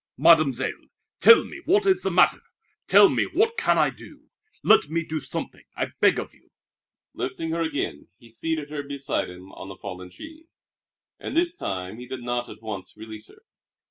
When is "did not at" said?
12.07-12.63